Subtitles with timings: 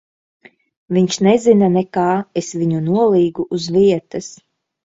[0.97, 2.07] Viņš nezina nekā.
[2.43, 4.33] Es viņu nolīgu uz vietas.